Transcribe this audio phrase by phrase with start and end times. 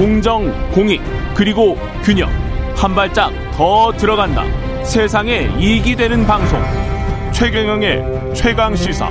[0.00, 0.98] 공정, 공익,
[1.34, 2.30] 그리고 균형.
[2.74, 4.44] 한 발짝 더 들어간다.
[4.82, 6.58] 세상에 이익이 되는 방송.
[7.32, 9.10] 최경영의 최강 시사.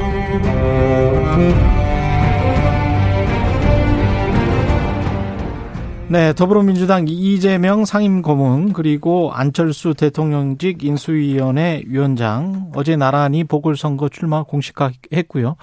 [6.08, 15.56] 네, 더불어민주당 이재명 상임고문 그리고 안철수 대통령직 인수위원회 위원장 어제 나란히 보궐선거 출마 공식화했고요.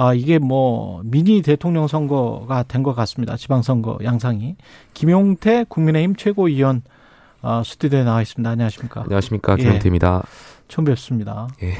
[0.00, 3.36] 아, 이게 뭐 미니 대통령 선거가 된 것 같습니다.
[3.36, 4.54] 지방선거 양상이.
[4.94, 6.82] 김용태 국민의힘 최고위원
[7.42, 8.48] 어, 스튜디오에 나와 있습니다.
[8.48, 9.02] 안녕하십니까?
[9.02, 9.56] 안녕하십니까?
[9.56, 10.22] 김용태입니다.
[10.24, 10.68] 예.
[10.68, 11.48] 처음 뵙습니다.
[11.62, 11.72] 예.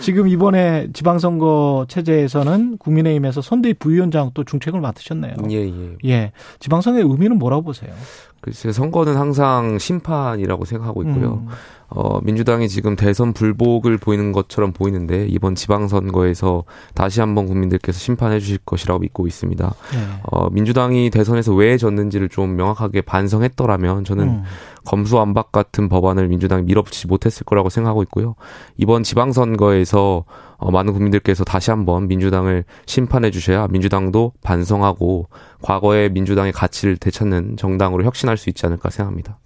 [0.00, 5.34] 지금 이번에 지방선거 체제에서는 국민의힘에서 선대위 부위원장 또 중책을 맡으셨네요.
[5.50, 5.96] 예, 예.
[6.06, 6.32] 예.
[6.58, 7.92] 지방선거의 의미는 뭐라고 보세요?
[8.40, 11.44] 글쎄 선거는 항상 심판이라고 생각하고 있고요.
[11.46, 11.48] 음.
[11.94, 18.58] 어, 민주당이 지금 대선 불복을 보이는 것처럼 보이는데 이번 지방선거에서 다시 한번 국민들께서 심판해 주실
[18.58, 19.74] 것이라고 믿고 있습니다.
[19.92, 19.98] 네.
[20.24, 24.42] 어, 민주당이 대선에서 왜 졌는지를 좀 명확하게 반성했더라면 저는 음.
[24.84, 28.34] 검수완박 같은 법안을 민주당이 밀어붙이지 못했을 거라고 생각하고 있고요.
[28.76, 30.24] 이번 지방선거에서
[30.56, 35.28] 어, 많은 국민들께서 다시 한번 민주당을 심판해 주셔야 민주당도 반성하고
[35.62, 39.38] 과거의 민주당의 가치를 되찾는 정당으로 혁신할 수 있지 않을까 생각합니다.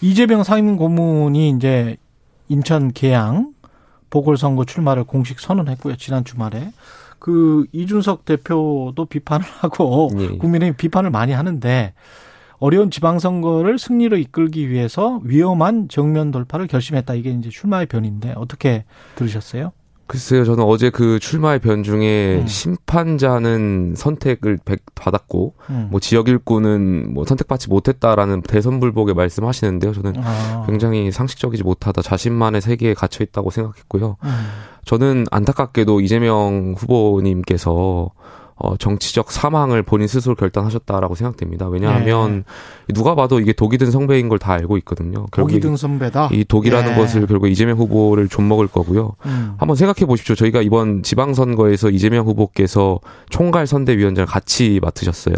[0.00, 1.96] 이재명 상임 고문이 이제
[2.48, 3.52] 인천 계양
[4.10, 5.96] 보궐선거 출마를 공식 선언했고요.
[5.96, 6.72] 지난 주말에.
[7.18, 10.28] 그 이준석 대표도 비판을 하고 예.
[10.36, 11.94] 국민의힘 비판을 많이 하는데
[12.58, 17.14] 어려운 지방선거를 승리로 이끌기 위해서 위험한 정면 돌파를 결심했다.
[17.14, 18.84] 이게 이제 출마의 변인데 어떻게
[19.16, 19.72] 들으셨어요?
[20.06, 22.46] 글쎄요, 저는 어제 그 출마의 변 중에 음.
[22.46, 24.58] 심판자는 선택을
[24.94, 25.88] 받았고, 음.
[25.90, 29.92] 뭐 지역 일구는 뭐 선택받지 못했다라는 대선 불복에 말씀하시는데요.
[29.92, 30.64] 저는 아.
[30.66, 34.16] 굉장히 상식적이지 못하다, 자신만의 세계에 gat혀 있다고 생각했고요.
[34.22, 34.30] 음.
[34.84, 38.10] 저는 안타깝게도 이재명 후보님께서
[38.64, 41.68] 어, 정치적 사망을 본인 스스로 결단하셨다라고 생각됩니다.
[41.68, 42.44] 왜냐하면
[42.86, 42.94] 네.
[42.94, 45.26] 누가 봐도 이게 독이 든 선배인 걸 다 알고 있거든요.
[45.32, 46.30] 독이 든 선배다.
[46.32, 46.96] 이 독이라는 네.
[46.98, 49.12] 것을 결국 이재명 후보를 좀 먹을 거고요.
[49.26, 49.54] 음.
[49.58, 50.34] 한번 생각해 보십시오.
[50.34, 53.00] 저희가 이번 지방선거에서 이재명 후보께서
[53.30, 55.34] 총괄 선대위원장을 같이 맡으셨어요.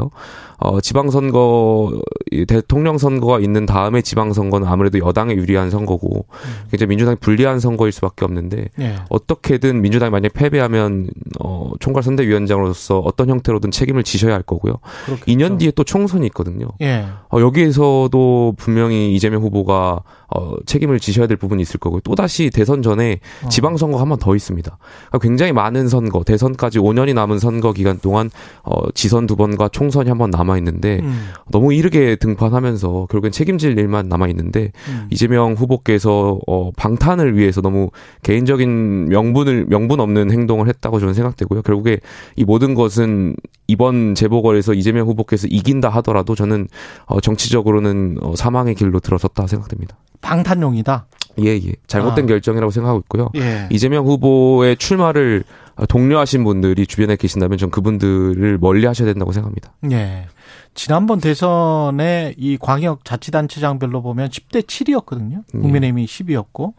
[0.59, 2.01] 어, 지방선거,
[2.49, 6.69] 대통령 선거가 있는 다음에 지방선거는 아무래도 여당에 유리한 선거고, 음.
[6.71, 8.97] 굉장히 민주당이 불리한 선거일 수밖에 없는데, 네.
[9.09, 11.09] 어떻게든 민주당이 만약에 패배하면,
[11.41, 14.79] 어, 총괄선대위원장으로서 어떤 형태로든 책임을 지셔야 할 거고요.
[15.05, 15.27] 그렇겠죠.
[15.27, 16.69] 2년 뒤에 또 총선이 있거든요.
[16.81, 17.05] 예.
[17.31, 22.01] 어, 여기에서도 분명히 이재명 후보가 어, 책임을 지셔야 될 부분이 있을 거고요.
[22.01, 23.49] 또다시 대선 전에 어.
[23.49, 24.79] 지방선거 한 번 더 있습니다.
[25.09, 28.31] 그러니까 굉장히 많은 선거, 대선까지 5년이 남은 선거 기간 동안
[28.65, 31.29] 어, 지선 두 번과 총선이 한 번 남아 있는데 음.
[31.51, 35.07] 너무 이르게 등판하면서 결국엔 책임질 일만 남아 있는데 음.
[35.11, 37.91] 이재명 후보께서 어, 방탄을 위해서 너무
[38.23, 41.63] 개인적인 명분을 명분 없는 행동을 했다고 저는 생각되고요.
[41.63, 42.01] 결국에
[42.37, 43.37] 이 모든 것은
[43.69, 46.69] 이번 재보궐에서 이재명 후보께서 이긴다 하더라도 저는
[47.05, 49.97] 어, 정치적으로는 어, 사망의 길로 들어섰다 생각됩니다.
[50.21, 51.07] 방탄용이다.
[51.41, 51.73] 예, 예.
[51.87, 52.29] 잘못된 아.
[52.29, 53.31] 결정이라고 생각하고 있고요.
[53.37, 53.69] 예.
[53.71, 55.45] 이재명 후보의 출마를
[55.89, 59.73] 독려하신 분들이 주변에 계신다면 전 그분들을 멀리 하셔야 된다고 생각합니다.
[59.91, 60.27] 예.
[60.75, 65.43] 지난번 대선에 이 광역 자치단체장별로 보면 10대 7이었거든요.
[65.55, 65.59] 예.
[65.59, 66.75] 국민의힘이 10이었고.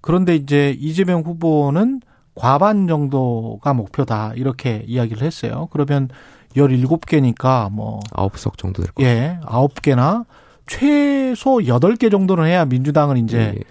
[0.00, 2.00] 그런데 이제 이재명 후보는
[2.34, 4.32] 과반 정도가 목표다.
[4.36, 5.68] 이렇게 이야기를 했어요.
[5.72, 6.08] 그러면
[6.56, 9.10] 17개니까 뭐 9석 정도 될 거예요.
[9.10, 9.38] 예.
[9.46, 10.26] 9개나
[10.66, 13.62] 최소 8개 정도는 해야 민주당은 이제 예.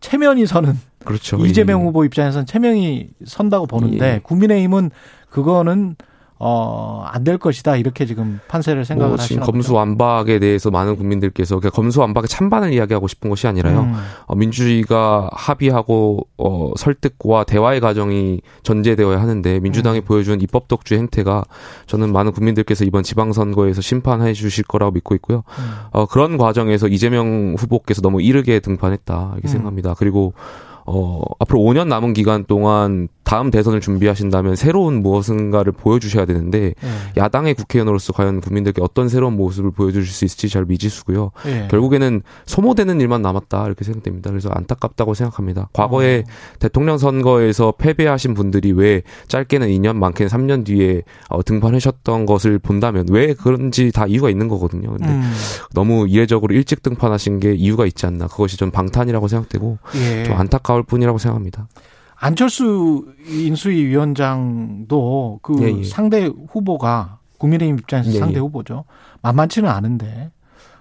[0.00, 1.38] 체면이 서는 그렇죠.
[1.44, 1.84] 이재명 예.
[1.84, 4.20] 후보 입장에서는 체면이 선다고 보는데 예.
[4.22, 4.90] 국민의힘은
[5.30, 5.96] 그거는
[6.42, 7.76] 어, 안 될 것이다.
[7.76, 12.28] 이렇게 지금 판세를 생각을 뭐 지금 하시는 검수 완박에 대해서 많은 국민들께서 그러니까 검수 완박의
[12.28, 13.80] 찬반을 이야기하고 싶은 것이 아니라요.
[13.80, 13.94] 음.
[14.24, 20.04] 어, 민주주의가 합의하고 어, 설득과 대화의 과정이 전제되어야 하는데 민주당이 음.
[20.04, 21.44] 보여준 입법 독주 행태가
[21.86, 25.44] 저는 많은 국민들께서 이번 지방선거에서 심판해 주실 거라고 믿고 있고요.
[25.58, 25.70] 음.
[25.92, 29.32] 어, 그런 과정에서 이재명 후보께서 너무 이르게 등판했다.
[29.34, 29.50] 이렇게 음.
[29.50, 29.94] 생각합니다.
[29.98, 30.32] 그리고
[30.86, 36.90] 어, 앞으로 5년 남은 기간 동안 다음 대선을 준비하신다면 새로운 무엇인가를 보여주셔야 되는데 네.
[37.16, 41.30] 야당의 국회의원으로서 과연 국민들께 어떤 새로운 모습을 보여주실 수 있을지 잘 미지수고요.
[41.44, 41.68] 네.
[41.70, 44.30] 결국에는 소모되는 일만 남았다 이렇게 생각됩니다.
[44.30, 45.68] 그래서 안타깝다고 생각합니다.
[45.72, 46.58] 과거에 어.
[46.58, 53.34] 대통령 선거에서 패배하신 분들이 왜 짧게는 2년 많게는 3년 뒤에 어, 등판하셨던 것을 본다면 왜
[53.34, 54.90] 그런지 다 이유가 있는 거거든요.
[54.90, 55.32] 근데 음.
[55.72, 58.26] 너무 이례적으로 일찍 등판하신 게 이유가 있지 않나.
[58.26, 60.24] 그것이 좀 방탄이라고 생각되고 예.
[60.24, 61.68] 좀 안타까울 뿐이라고 생각합니다.
[62.20, 65.84] 안철수 인수위 위원장도 그 예, 예.
[65.84, 68.38] 상대 후보가 국민의힘 입장에서 예, 상대 예.
[68.40, 68.84] 후보죠.
[69.22, 70.30] 만만치는 않은데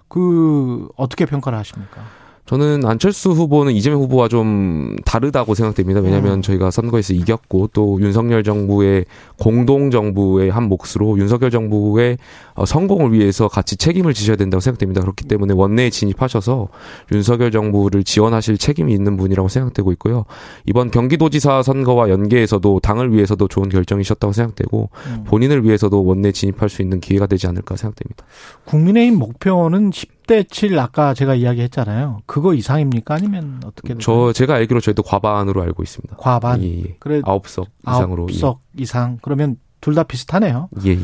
[0.09, 2.01] 그 어떻게 평가를 하십니까?
[2.49, 5.99] 저는 안철수 후보는 이재명 후보와 좀 다르다고 생각됩니다.
[5.99, 6.41] 왜냐하면 음.
[6.41, 9.05] 저희가 선거에서 이겼고 또 윤석열 정부의
[9.37, 12.17] 공동 정부의 한 몫으로 윤석열 정부의
[12.55, 15.01] 어, 성공을 위해서 같이 책임을 지셔야 된다고 생각됩니다.
[15.01, 16.69] 그렇기 때문에 원내에 진입하셔서
[17.11, 20.25] 윤석열 정부를 지원하실 책임이 있는 분이라고 생각되고 있고요.
[20.65, 25.23] 이번 경기도지사 선거와 연계해서도 당을 위해서도 좋은 결정이셨다고 생각되고 음.
[25.25, 28.25] 본인을 위해서도 원내에 진입할 수 있는 기회가 되지 않을까 생각됩니다.
[28.65, 32.19] 국민의힘 목표는 10 대7 아까 제가 이야기했잖아요.
[32.27, 33.15] 그거 이상입니까?
[33.15, 33.95] 아니면 어떻게?
[33.99, 36.15] 저 제가 알기로 저희도 과반으로 알고 있습니다.
[36.17, 36.63] 과반.
[36.63, 36.95] 예, 예.
[36.99, 38.23] 그래 아홉 석 이상으로.
[38.23, 38.83] 아홉 석 예.
[38.83, 39.17] 이상.
[39.21, 40.69] 그러면 둘 다 비슷하네요.
[40.85, 40.91] 예.
[40.91, 40.97] 예.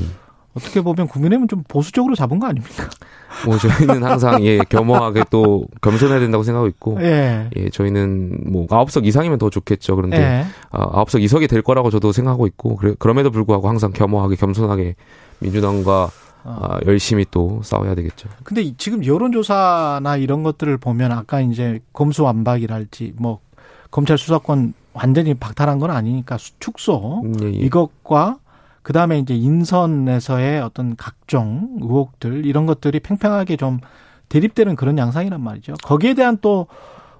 [0.54, 2.90] 어떻게 보면 국민의힘은 좀 보수적으로 잡은 거 아닙니까?
[3.46, 8.90] 뭐 저희는 항상 예 겸허하게 또 겸손해야 된다고 생각하고 있고 예, 예 저희는 뭐 아홉
[8.92, 9.96] 석 이상이면 더 좋겠죠.
[9.98, 10.46] 그런데 예.
[10.72, 14.96] 아, 아홉 석 이석이 될 거라고 저도 생각하고 있고 그래, 그럼에도 불구하고 항상 겸허하게 겸손하게
[15.40, 16.10] 민주당과
[16.46, 16.60] 어.
[16.62, 18.30] 아, 열심히 또 싸워야 되겠죠.
[18.44, 23.40] 근데 지금 여론조사나 이런 것들을 보면 아까 이제 검수완박이랄지 뭐
[23.90, 27.52] 검찰 수사권 완전히 박탈한 건 아니니까 축소 음, 예, 예.
[27.52, 28.38] 이것과
[28.84, 33.80] 그 다음에 이제 인선에서의 어떤 각종 의혹들 이런 것들이 팽팽하게 좀
[34.30, 35.74] 대립되는 그런 양상이란 말이죠.
[35.84, 36.68] 거기에 대한 또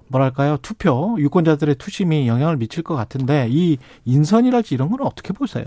[0.08, 5.64] 뭐랄까요 투표 유권자들의 투심이 영향을 미칠 것 같은데 이 인선이랄지 이런 건 어떻게 보세요?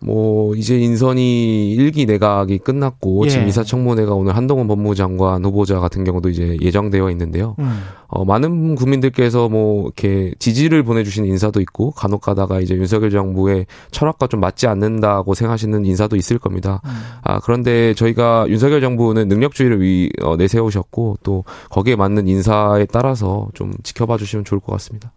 [0.00, 3.30] 뭐 이제 인선이 일기 내각이 끝났고 예.
[3.30, 7.56] 지금 이사청문회가 오늘 한동훈 법무장관 후보자 같은 경우도 이제 예정되어 있는데요.
[7.58, 7.82] 음.
[8.08, 14.26] 어, 많은 국민들께서 뭐 이렇게 지지를 보내주시는 인사도 있고 간혹 가다가 이제 윤석열 정부의 철학과
[14.26, 16.80] 좀 맞지 않는다고 생각하시는 인사도 있을 겁니다.
[16.84, 16.90] 음.
[17.22, 23.72] 아 그런데 저희가 윤석열 정부는 능력주의를 위 어, 내세우셨고 또 거기에 맞는 인사에 따라서 좀
[23.82, 25.12] 지켜봐 주시면 좋을 것 같습니다.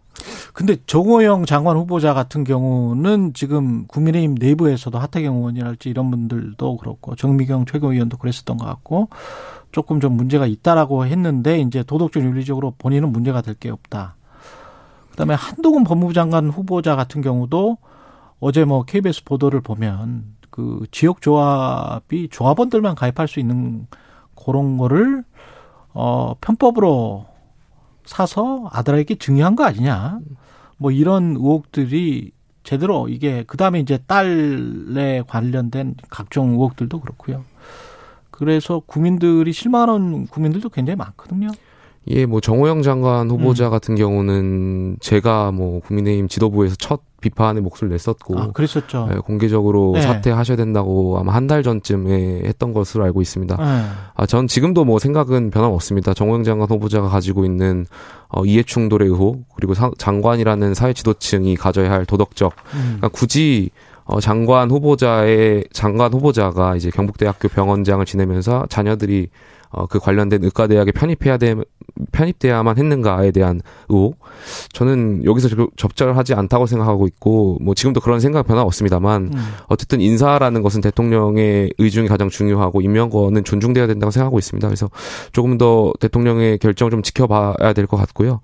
[0.52, 7.66] 근데 정호영 장관 후보자 같은 경우는 지금 국민의힘 내부에서도 하태경 의원이랄지 이런 분들도 그렇고 정미경
[7.66, 9.08] 최고위원도 그랬었던 것 같고
[9.72, 14.16] 조금 좀 문제가 있다라고 했는데 이제 도덕적 윤리적으로 본인은 문제가 될 게 없다.
[15.10, 17.78] 그다음에 한동훈 법무부 장관 후보자 같은 경우도
[18.40, 23.86] 어제 뭐 KBS 보도를 보면 그 지역 조합이 조합원들만 가입할 수 있는
[24.34, 25.24] 그런 거를
[25.92, 27.26] 어 편법으로
[28.04, 30.18] 사서 아들에게 증여한 거 아니냐.
[30.76, 32.32] 뭐 이런 의혹들이
[32.62, 37.44] 제대로 이게 그다음에 이제 딸에 관련된 각종 의혹들도 그렇고요.
[38.30, 41.48] 그래서 국민들이 실망하는 국민들도 굉장히 많거든요.
[42.06, 43.70] 예, 뭐 정호영 장관 후보자 음.
[43.70, 49.08] 같은 경우는 제가 뭐 국민의힘 지도부에서 첫 비판의 목소리를 냈었고, 아, 그랬었죠.
[49.12, 50.02] 예, 공개적으로 네.
[50.02, 53.56] 사퇴하셔야 된다고 아마 한 달 전쯤에 했던 것으로 알고 있습니다.
[53.56, 53.82] 네.
[54.14, 56.14] 아, 전 지금도 뭐 생각은 변함없습니다.
[56.14, 57.86] 정호영 장관 후보자가 가지고 있는
[58.28, 62.80] 어, 이해충돌의 의혹 그리고 사, 장관이라는 사회 지도층이 가져야 할 도덕적, 음.
[62.98, 63.70] 그러니까 굳이
[64.04, 69.28] 어, 장관 후보자의 장관 후보자가 이제 경북대학교 병원장을 지내면서 자녀들이
[69.70, 71.54] 어, 그 관련된 의과대학에 편입해야 돼,
[72.12, 74.18] 편입돼야만 했는가에 대한 의혹.
[74.72, 79.52] 저는 여기서 접절하지 않다고 생각하고 있고, 뭐 지금도 그런 생각 변화 없습니다만, 음.
[79.68, 84.66] 어쨌든 인사라는 것은 대통령의 의중이 가장 중요하고, 임명권은 존중돼야 된다고 생각하고 있습니다.
[84.66, 84.90] 그래서
[85.32, 88.40] 조금 더 대통령의 결정을 좀 지켜봐야 될 것 같고요.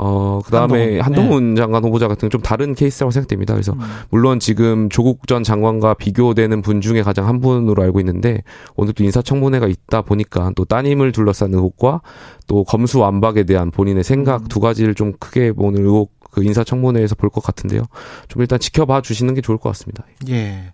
[0.00, 1.60] 어, 그 다음에 한동훈, 한동훈 네.
[1.60, 3.54] 장관 후보자 같은 좀 다른 케이스라고 생각됩니다.
[3.54, 3.80] 그래서 음.
[4.10, 8.42] 물론 지금 조국 전 장관과 비교되는 분 중에 가장 한 분으로 알고 있는데
[8.76, 12.00] 오늘 또 인사청문회가 있다 보니까 또 따님을 둘러싼 의혹과
[12.46, 14.48] 또 검수 완박에 대한 본인의 생각 음.
[14.48, 17.82] 두 가지를 좀 크게 보는 의혹 그 인사청문회에서 볼 것 같은데요.
[18.28, 20.04] 좀 일단 지켜봐 주시는 게 좋을 것 같습니다.
[20.28, 20.72] 예.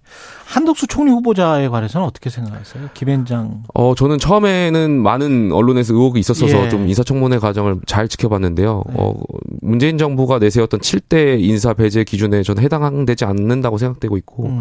[0.54, 2.90] 한덕수 총리 후보자에 관해서는 어떻게 생각하세요?
[2.94, 3.64] 김현장.
[3.74, 6.68] 어, 저는 처음에는 많은 언론에서 의혹이 있었어서 예.
[6.68, 8.84] 좀 인사청문회 과정을 잘 지켜봤는데요.
[8.86, 8.94] 네.
[8.96, 9.14] 어,
[9.62, 14.60] 문재인 정부가 내세웠던 7대 인사 배제 기준에 저는 해당되지 않는다고 생각되고 있고, 음.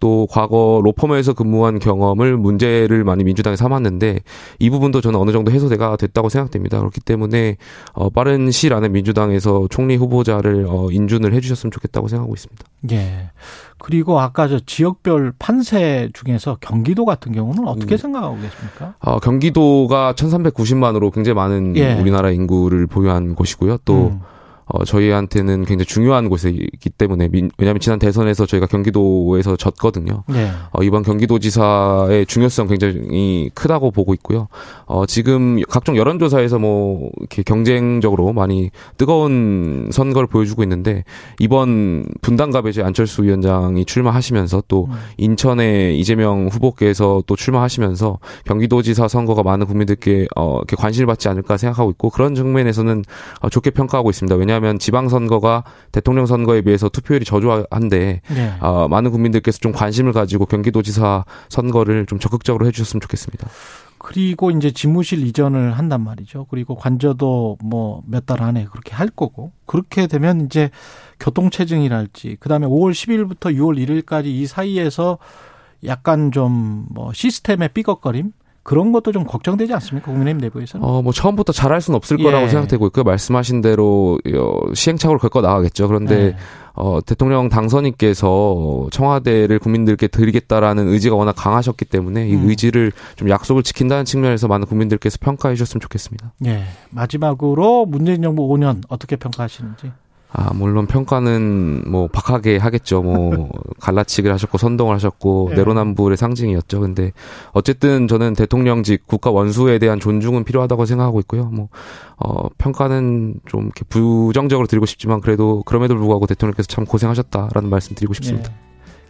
[0.00, 4.20] 또 과거 로펌에서 근무한 경험을 문제를 많이 민주당에 삼았는데
[4.58, 6.78] 이 부분도 저는 어느 정도 해소가 됐다고 생각됩니다.
[6.78, 7.56] 그렇기 때문에
[7.92, 12.64] 어, 빠른 시일 안에 민주당에서 총리 후보자를 어, 인준을 해주셨으면 좋겠다고 생각하고 있습니다.
[12.92, 13.30] 예.
[13.78, 17.98] 그리고 아까 저 지역별 판세 중에서 경기도 같은 경우는 어떻게 음.
[17.98, 18.94] 생각하고 계십니까?
[19.00, 21.94] 어, 경기도가 1,390만으로 굉장히 많은 예.
[21.94, 23.78] 우리나라 인구를 보유한 곳이고요.
[23.84, 24.20] 또 음.
[24.66, 30.24] 어, 저희한테는 굉장히 중요한 곳이기 때문에 민, 왜냐하면 지난 대선에서 저희가 경기도에서 졌거든요.
[30.28, 30.50] 네.
[30.72, 34.48] 어, 이번 경기도지사의 중요성 굉장히 크다고 보고 있고요.
[34.86, 41.04] 어, 지금 각종 여론조사에서 뭐 이렇게 경쟁적으로 많이 뜨거운 선거를 보여주고 있는데
[41.38, 44.94] 이번 분당갑에 안철수 위원장이 출마하시면서 또 음.
[45.18, 51.90] 인천에 이재명 후보께서 또 출마하시면서 경기도지사 선거가 많은 국민들께 어, 이렇게 관심을 받지 않을까 생각하고
[51.90, 53.04] 있고 그런 측면에서는
[53.40, 54.36] 어, 좋게 평가하고 있습니다.
[54.36, 58.52] 왜냐 왜냐하면 지방선거가 대통령 선거에 비해서 투표율이 저조한데 네.
[58.60, 63.48] 어, 많은 국민들께서 좀 관심을 가지고 경기도지사 선거를 좀 적극적으로 해주셨으면 좋겠습니다.
[63.98, 66.46] 그리고 이제 집무실 이전을 한단 말이죠.
[66.50, 70.70] 그리고 관저도 뭐 몇 달 안에 그렇게 할 거고 그렇게 되면 이제
[71.20, 75.18] 교통체증이랄지 그다음에 5월 10일부터 6월 1일까지 이 사이에서
[75.84, 78.32] 약간 좀 뭐 시스템의 삐걱거림
[78.64, 80.10] 그런 것도 좀 걱정되지 않습니까?
[80.10, 80.84] 국민의힘 내부에서는?
[80.84, 82.48] 어, 뭐 처음부터 잘할 수는 없을 거라고 예.
[82.48, 83.04] 생각되고 있고요.
[83.04, 85.86] 말씀하신 대로 어, 시행착오를 걸거 나가겠죠.
[85.86, 86.36] 그런데 예.
[86.72, 92.48] 어, 대통령 당선인께서 청와대를 국민들께 드리겠다라는 의지가 워낙 강하셨기 때문에 이 음.
[92.48, 96.32] 의지를 좀 약속을 지킨다는 측면에서 많은 국민들께서 평가해 주셨으면 좋겠습니다.
[96.46, 96.64] 예.
[96.88, 99.92] 마지막으로 문재인 정부 5년 어떻게 평가하시는지?
[100.36, 103.02] 아, 물론 평가는 뭐 박하게 하겠죠.
[103.02, 103.48] 뭐
[103.80, 105.56] 갈라치기를 하셨고 선동을 하셨고 네.
[105.56, 106.80] 내로남불의 상징이었죠.
[106.80, 107.12] 근데
[107.52, 111.44] 어쨌든 저는 대통령직 국가 원수에 대한 존중은 필요하다고 생각하고 있고요.
[111.44, 111.68] 뭐
[112.16, 118.12] 어, 평가는 좀 이렇게 부정적으로 드리고 싶지만 그래도 그럼에도 불구하고 대통령께서 참 고생하셨다라는 말씀 드리고
[118.14, 118.50] 싶습니다.
[118.50, 118.56] 네.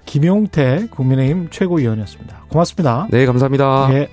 [0.04, 2.44] 김용태 국민의힘 최고위원이었습니다.
[2.50, 3.08] 고맙습니다.
[3.10, 3.88] 네, 감사합니다.
[3.88, 4.08] 네.